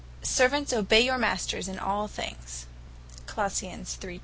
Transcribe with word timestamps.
20) 0.21 0.25
"Servants 0.33 0.73
obey 0.73 0.99
your 1.01 1.19
masters 1.19 1.67
in 1.67 1.77
All 1.77 2.07
things," 2.07 2.65
and, 3.37 3.87
(Verse. 3.87 4.19